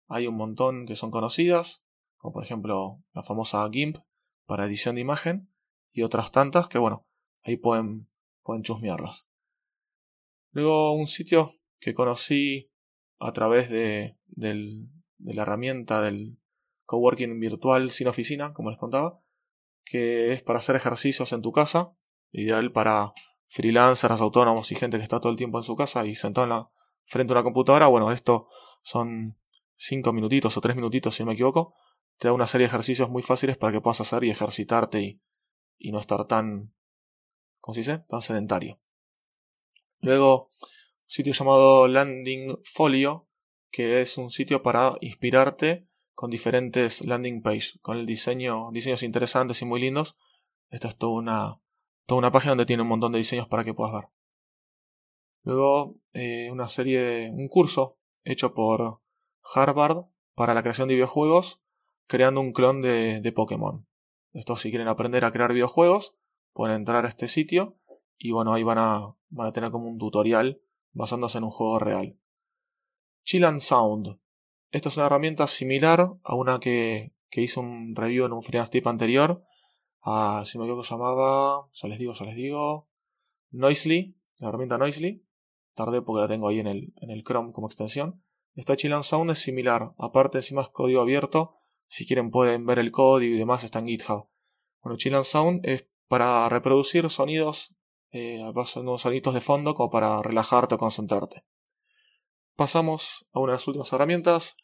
Hay 0.08 0.26
un 0.26 0.36
montón 0.36 0.86
que 0.86 0.96
son 0.96 1.10
conocidas, 1.10 1.84
como 2.16 2.32
por 2.34 2.44
ejemplo 2.44 3.02
la 3.12 3.22
famosa 3.22 3.68
GIMP 3.70 3.98
para 4.46 4.66
edición 4.66 4.94
de 4.94 5.00
imagen, 5.02 5.50
y 5.92 6.02
otras 6.02 6.30
tantas 6.30 6.68
que 6.68 6.78
bueno, 6.78 7.06
ahí 7.42 7.56
pueden, 7.56 8.08
pueden 8.42 8.62
chusmearlas. 8.62 9.28
Luego 10.52 10.94
un 10.94 11.06
sitio 11.06 11.52
que 11.80 11.94
conocí 11.94 12.70
a 13.18 13.32
través 13.32 13.70
de, 13.70 14.16
de 14.28 15.34
la 15.34 15.42
herramienta 15.42 16.00
del 16.00 16.38
coworking 16.84 17.38
virtual 17.40 17.90
sin 17.90 18.08
oficina, 18.08 18.52
como 18.52 18.70
les 18.70 18.78
contaba, 18.78 19.20
que 19.86 20.32
es 20.32 20.42
para 20.42 20.58
hacer 20.58 20.76
ejercicios 20.76 21.32
en 21.32 21.40
tu 21.40 21.52
casa, 21.52 21.92
ideal 22.32 22.72
para 22.72 23.14
freelancers, 23.46 24.20
autónomos 24.20 24.70
y 24.72 24.74
gente 24.74 24.98
que 24.98 25.04
está 25.04 25.20
todo 25.20 25.30
el 25.30 25.38
tiempo 25.38 25.58
en 25.58 25.64
su 25.64 25.76
casa 25.76 26.04
y 26.04 26.14
sentado 26.14 26.44
en 26.44 26.50
la, 26.50 26.70
frente 27.04 27.32
a 27.32 27.36
una 27.36 27.44
computadora. 27.44 27.86
Bueno, 27.86 28.10
esto 28.10 28.48
son 28.82 29.38
5 29.76 30.12
minutitos 30.12 30.56
o 30.56 30.60
3 30.60 30.74
minutitos 30.74 31.14
si 31.14 31.22
no 31.22 31.28
me 31.28 31.34
equivoco. 31.34 31.74
Te 32.18 32.28
da 32.28 32.34
una 32.34 32.46
serie 32.46 32.66
de 32.66 32.70
ejercicios 32.70 33.08
muy 33.08 33.22
fáciles 33.22 33.56
para 33.56 33.72
que 33.72 33.80
puedas 33.80 34.00
hacer 34.00 34.24
y 34.24 34.30
ejercitarte 34.30 35.00
y, 35.00 35.22
y 35.78 35.92
no 35.92 36.00
estar 36.00 36.26
tan, 36.26 36.74
¿cómo 37.60 37.74
se 37.74 37.80
dice? 37.80 37.98
Tan 38.08 38.22
sedentario. 38.22 38.80
Luego, 40.00 40.44
un 40.44 41.10
sitio 41.10 41.32
llamado 41.32 41.86
Landing 41.86 42.58
Folio, 42.64 43.28
que 43.70 44.00
es 44.00 44.18
un 44.18 44.30
sitio 44.30 44.62
para 44.62 44.94
inspirarte 45.00 45.86
con 46.16 46.30
diferentes 46.30 47.04
landing 47.04 47.42
page, 47.42 47.78
con 47.82 47.98
el 47.98 48.06
diseño, 48.06 48.70
diseños 48.72 49.02
interesantes 49.02 49.60
y 49.60 49.66
muy 49.66 49.80
lindos. 49.80 50.16
Esta 50.70 50.88
es 50.88 50.96
toda 50.96 51.12
una, 51.12 51.60
toda 52.06 52.18
una 52.18 52.32
página 52.32 52.52
donde 52.52 52.64
tiene 52.64 52.82
un 52.82 52.88
montón 52.88 53.12
de 53.12 53.18
diseños 53.18 53.46
para 53.48 53.64
que 53.64 53.74
puedas 53.74 53.92
ver. 53.92 54.08
Luego, 55.42 55.94
eh, 56.14 56.48
una 56.50 56.68
serie 56.68 57.00
de, 57.00 57.30
un 57.30 57.48
curso 57.48 57.98
hecho 58.24 58.54
por 58.54 59.02
Harvard 59.54 60.06
para 60.34 60.54
la 60.54 60.62
creación 60.62 60.88
de 60.88 60.94
videojuegos, 60.94 61.60
creando 62.06 62.40
un 62.40 62.54
clon 62.54 62.80
de, 62.80 63.20
de 63.20 63.32
Pokémon. 63.32 63.86
Esto 64.32 64.56
si 64.56 64.70
quieren 64.70 64.88
aprender 64.88 65.22
a 65.26 65.32
crear 65.32 65.52
videojuegos, 65.52 66.16
pueden 66.54 66.76
entrar 66.76 67.04
a 67.04 67.08
este 67.08 67.28
sitio 67.28 67.76
y 68.16 68.30
bueno, 68.30 68.54
ahí 68.54 68.62
van 68.62 68.78
a, 68.78 69.14
van 69.28 69.48
a 69.48 69.52
tener 69.52 69.70
como 69.70 69.86
un 69.86 69.98
tutorial 69.98 70.62
basándose 70.94 71.36
en 71.36 71.44
un 71.44 71.50
juego 71.50 71.78
real. 71.78 72.18
Chill 73.22 73.44
and 73.44 73.60
Sound 73.60 74.18
esta 74.70 74.88
es 74.88 74.96
una 74.96 75.06
herramienta 75.06 75.46
similar 75.46 76.08
a 76.22 76.34
una 76.34 76.58
que, 76.58 77.12
que 77.30 77.40
hizo 77.42 77.60
un 77.60 77.94
review 77.94 78.26
en 78.26 78.32
un 78.32 78.42
freelance 78.42 78.70
tip 78.70 78.86
anterior. 78.86 79.42
A, 80.02 80.42
si 80.44 80.58
me 80.58 80.64
equivoco, 80.64 80.82
llamaba, 80.82 81.68
ya 81.72 81.88
les 81.88 81.98
digo, 81.98 82.12
ya 82.12 82.26
les 82.26 82.36
digo, 82.36 82.88
Noisely, 83.50 84.16
la 84.38 84.48
herramienta 84.48 84.78
Noisely. 84.78 85.24
Tardé 85.74 86.00
porque 86.02 86.22
la 86.22 86.28
tengo 86.28 86.48
ahí 86.48 86.60
en 86.60 86.66
el, 86.66 86.94
en 87.00 87.10
el 87.10 87.22
Chrome 87.22 87.52
como 87.52 87.66
extensión. 87.66 88.22
Esta 88.54 88.76
Chill 88.76 88.94
Sound 89.02 89.30
es 89.30 89.38
similar. 89.40 89.94
Aparte, 89.98 90.38
encima 90.38 90.62
es 90.62 90.70
código 90.70 91.02
abierto. 91.02 91.56
Si 91.88 92.06
quieren 92.06 92.30
pueden 92.30 92.64
ver 92.64 92.78
el 92.78 92.90
código 92.90 93.34
y 93.34 93.38
demás, 93.38 93.62
está 93.64 93.80
en 93.80 93.86
GitHub. 93.86 94.28
Bueno, 94.82 94.96
Chill 94.96 95.22
Sound 95.24 95.60
es 95.66 95.86
para 96.08 96.48
reproducir 96.48 97.10
sonidos, 97.10 97.76
eh, 98.10 98.40
sonidos 98.64 99.34
de 99.34 99.40
fondo 99.40 99.74
como 99.74 99.90
para 99.90 100.22
relajarte 100.22 100.76
o 100.76 100.78
concentrarte. 100.78 101.44
Pasamos 102.56 103.26
a 103.34 103.40
una 103.40 103.52
de 103.52 103.56
las 103.56 103.68
últimas 103.68 103.92
herramientas, 103.92 104.56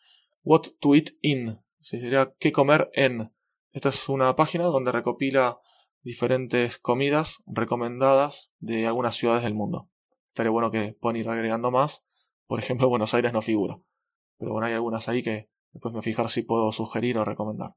What 0.45 0.63
to 0.81 0.95
Eat 0.95 1.11
In, 1.21 1.59
se 1.81 1.99
diría 1.99 2.33
qué 2.39 2.51
comer 2.51 2.91
en. 2.95 3.35
Esta 3.73 3.91
es 3.91 4.09
una 4.09 4.35
página 4.35 4.65
donde 4.65 4.93
recopila 4.93 5.61
diferentes 6.03 6.79
comidas 6.79 7.43
recomendadas 7.45 8.55
de 8.61 8.87
algunas 8.87 9.15
ciudades 9.15 9.43
del 9.43 9.53
mundo. 9.53 9.91
Estaría 10.27 10.51
bueno 10.51 10.71
que 10.71 10.97
puedan 10.99 11.17
ir 11.19 11.29
agregando 11.29 11.71
más. 11.71 12.07
Por 12.47 12.59
ejemplo, 12.59 12.89
Buenos 12.89 13.13
Aires 13.13 13.35
no 13.35 13.43
figura. 13.43 13.79
Pero 14.39 14.53
bueno, 14.53 14.69
hay 14.69 14.73
algunas 14.73 15.11
ahí 15.11 15.23
que 15.23 15.51
después 15.73 15.95
me 15.95 16.01
fijar 16.01 16.31
si 16.31 16.41
puedo 16.41 16.73
sugerir 16.73 17.19
o 17.19 17.27
recomendar. 17.27 17.75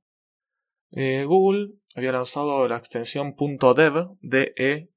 Eh, 0.92 1.26
Google 1.26 1.74
había 1.94 2.14
lanzado 2.14 2.70
la 2.70 2.78
extensión 2.78 3.36
.dev, 3.36 4.18
D-E, 4.22 4.90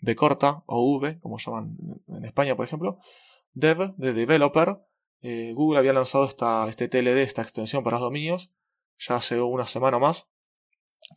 B 0.00 0.16
corta 0.16 0.62
o 0.64 0.96
V, 0.96 1.18
como 1.20 1.36
llaman 1.36 1.76
en 2.08 2.24
España, 2.24 2.56
por 2.56 2.64
ejemplo, 2.64 3.00
dev, 3.54 3.94
de 3.96 4.12
developer, 4.12 4.78
eh, 5.20 5.52
Google 5.54 5.78
había 5.78 5.92
lanzado 5.92 6.24
esta, 6.24 6.68
este 6.68 6.88
TLD, 6.88 7.18
esta 7.22 7.42
extensión 7.42 7.84
para 7.84 7.96
los 7.96 8.02
dominios, 8.02 8.52
ya 8.98 9.16
hace 9.16 9.40
una 9.40 9.66
semana 9.66 9.98
más, 9.98 10.30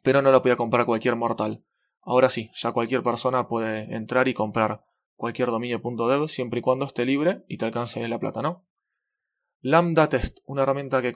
pero 0.03 0.21
no 0.21 0.31
lo 0.31 0.41
podía 0.41 0.55
comprar 0.55 0.85
cualquier 0.85 1.15
mortal. 1.15 1.63
Ahora 2.01 2.29
sí, 2.29 2.51
ya 2.53 2.71
cualquier 2.71 3.01
persona 3.01 3.47
puede 3.47 3.95
entrar 3.95 4.27
y 4.27 4.33
comprar 4.33 4.85
cualquier 5.15 5.49
dominio.dev 5.49 6.27
siempre 6.27 6.59
y 6.59 6.61
cuando 6.61 6.85
esté 6.85 7.05
libre 7.05 7.43
y 7.47 7.57
te 7.57 7.65
alcance 7.65 8.07
la 8.07 8.19
plata, 8.19 8.41
¿no? 8.41 8.65
Lambda 9.61 10.09
Test, 10.09 10.39
una 10.45 10.61
herramienta 10.61 11.01
que, 11.01 11.13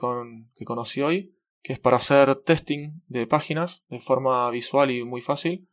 que 0.56 0.64
conocí 0.64 1.02
hoy, 1.02 1.36
que 1.62 1.74
es 1.74 1.78
para 1.78 1.98
hacer 1.98 2.34
testing 2.42 3.02
de 3.06 3.26
páginas 3.26 3.84
de 3.88 4.00
forma 4.00 4.50
visual 4.50 4.90
y 4.90 5.04
muy 5.04 5.20
fácil. 5.20 5.68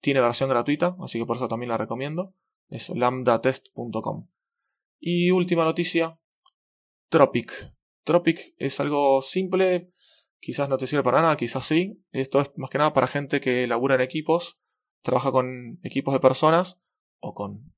Tiene 0.00 0.20
versión 0.20 0.48
gratuita, 0.48 0.96
así 1.00 1.18
que 1.18 1.26
por 1.26 1.36
eso 1.36 1.48
también 1.48 1.68
la 1.68 1.76
recomiendo. 1.76 2.32
Es 2.70 2.88
lambdatest.com. 2.88 4.28
Y 5.04 5.32
última 5.32 5.64
noticia, 5.64 6.16
Tropic. 7.08 7.74
Tropic 8.04 8.54
es 8.56 8.78
algo 8.78 9.20
simple, 9.20 9.90
quizás 10.38 10.68
no 10.68 10.78
te 10.78 10.86
sirve 10.86 11.02
para 11.02 11.20
nada, 11.20 11.36
quizás 11.36 11.64
sí. 11.66 12.00
Esto 12.12 12.40
es 12.40 12.52
más 12.54 12.70
que 12.70 12.78
nada 12.78 12.92
para 12.92 13.08
gente 13.08 13.40
que 13.40 13.66
labura 13.66 13.96
en 13.96 14.00
equipos, 14.00 14.60
trabaja 15.02 15.32
con 15.32 15.80
equipos 15.82 16.14
de 16.14 16.20
personas 16.20 16.80
o 17.18 17.34
con, 17.34 17.74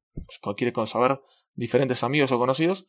quiere 0.55 0.75
saber 0.85 1.19
diferentes 1.55 2.05
amigos 2.05 2.31
o 2.31 2.39
conocidos 2.39 2.87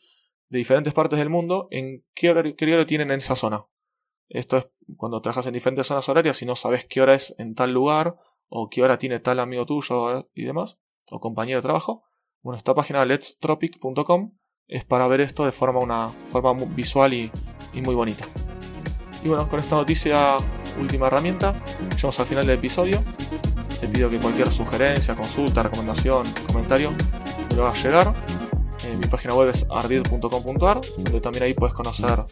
de 0.49 0.57
diferentes 0.57 0.93
partes 0.93 1.17
del 1.17 1.29
mundo 1.29 1.69
en 1.71 2.03
qué 2.13 2.31
horario, 2.31 2.57
qué 2.57 2.65
horario 2.65 2.85
tienen 2.85 3.11
en 3.11 3.19
esa 3.19 3.37
zona. 3.37 3.63
Esto 4.27 4.57
es 4.57 4.67
cuando 4.97 5.21
trabajas 5.21 5.47
en 5.47 5.53
diferentes 5.53 5.87
zonas 5.87 6.09
horarias 6.09 6.41
y 6.41 6.45
no 6.45 6.57
sabes 6.57 6.85
qué 6.85 6.99
hora 6.99 7.13
es 7.13 7.33
en 7.37 7.55
tal 7.55 7.71
lugar 7.71 8.17
o 8.49 8.67
qué 8.69 8.83
hora 8.83 8.97
tiene 8.97 9.21
tal 9.21 9.39
amigo 9.39 9.65
tuyo 9.65 10.19
eh, 10.19 10.25
y 10.33 10.43
demás, 10.43 10.81
o 11.09 11.21
compañero 11.21 11.59
de 11.59 11.63
trabajo. 11.63 12.03
Bueno, 12.45 12.59
esta 12.59 12.75
página 12.75 13.03
letstropic.com 13.05 14.31
es 14.67 14.85
para 14.85 15.07
ver 15.07 15.19
esto 15.21 15.45
de 15.45 15.51
forma, 15.51 15.79
una 15.79 16.09
forma 16.09 16.53
visual 16.75 17.11
y, 17.11 17.31
muy 17.81 17.95
bonita. 17.95 18.23
Y 19.23 19.29
bueno, 19.29 19.49
con 19.49 19.59
esta 19.59 19.75
noticia, 19.75 20.37
última 20.79 21.07
herramienta, 21.07 21.55
llegamos 21.95 22.19
al 22.19 22.27
final 22.27 22.45
del 22.45 22.59
episodio. 22.59 23.03
Te 23.81 23.87
pido 23.87 24.11
que 24.11 24.19
cualquier 24.19 24.51
sugerencia, 24.51 25.15
consulta, 25.15 25.63
recomendación, 25.63 26.27
comentario 26.45 26.91
me 27.49 27.55
lo 27.55 27.65
hagas 27.65 27.83
llegar. 27.83 28.13
Eh, 28.83 28.95
mi 28.95 29.07
página 29.07 29.33
web 29.33 29.49
es 29.49 29.65
ardid.com.ar, 29.67 30.81
donde 30.99 31.21
también 31.21 31.45
ahí 31.45 31.55
puedes 31.55 31.73
conocer 31.73 32.25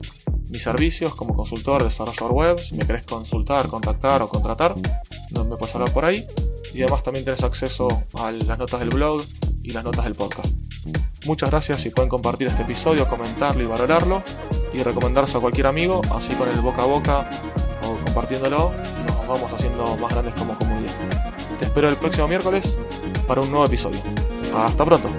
mis 0.48 0.62
servicios 0.62 1.16
como 1.16 1.34
consultor, 1.34 1.84
desarrollador 1.84 2.34
web, 2.34 2.60
si 2.60 2.76
me 2.76 2.86
querés 2.86 3.06
consultar, 3.06 3.68
contactar 3.68 4.22
o 4.22 4.28
contratar, 4.28 4.76
me 4.76 5.58
puedes 5.58 5.74
hablar 5.74 5.92
por 5.92 6.06
ahí. 6.06 6.24
Y 6.72 6.84
además 6.84 7.02
también 7.02 7.26
tienes 7.26 7.44
acceso 7.44 7.88
a 8.14 8.32
las 8.32 8.60
notas 8.60 8.80
del 8.80 8.90
blog 8.90 9.24
y 9.64 9.72
las 9.72 9.84
notas 9.84 10.06
del 10.06 10.16
podcast. 10.16 10.54
Muchas 11.26 11.50
gracias 11.50 11.82
si 11.82 11.90
pueden 11.90 12.10
compartir 12.10 12.48
este 12.48 12.64
episodio, 12.64 13.08
comentarlo 13.08 13.64
y 13.64 13.66
valorarlo 13.66 14.22
y 14.74 14.84
recomendarse 14.84 15.38
a 15.38 15.40
cualquier 15.40 15.68
amigo, 15.68 16.02
así 16.14 16.34
con 16.36 16.50
el 16.50 16.60
boca 16.60 16.82
a 16.82 16.86
boca 16.86 17.30
o 17.84 18.04
compartiéndolo 18.06 18.72
nos 19.08 19.28
vamos 19.28 19.54
haciendo 19.54 19.98
más 19.98 20.12
grandes 20.12 20.34
como 20.36 20.58
comunidad. 20.58 20.94
Te 21.60 21.66
espero 21.66 21.88
el 21.88 21.96
próximo 21.96 22.28
miércoles 22.28 22.78
para 23.28 23.42
un 23.42 23.50
nuevo 23.50 23.66
episodio. 23.66 24.02
Hasta 24.56 24.86
pronto. 24.86 25.10